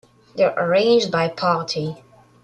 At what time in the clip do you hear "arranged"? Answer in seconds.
0.57-1.11